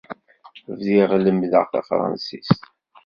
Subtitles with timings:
[0.71, 2.51] Bdiɣ lemmdeɣ tafransist.